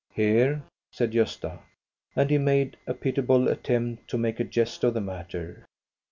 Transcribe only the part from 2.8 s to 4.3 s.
a pitiable attempt to